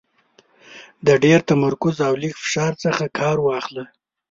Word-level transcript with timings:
د 1.07 1.09
ډېر 1.23 1.39
تمرکز 1.49 1.95
او 2.07 2.13
لږ 2.21 2.33
فشار 2.43 2.73
څخه 2.83 3.03
کار 3.19 3.37
واخله. 3.41 3.83